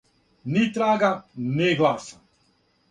Ни 0.53 0.63
трага, 0.79 1.11
ни 1.61 1.71
гласа. 1.85 2.21